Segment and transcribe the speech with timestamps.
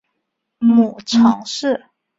[0.59, 1.85] 母常氏。